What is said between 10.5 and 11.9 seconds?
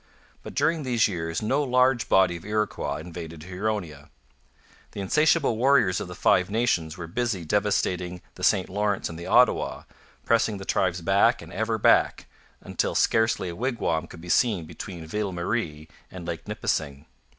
the tribes back and ever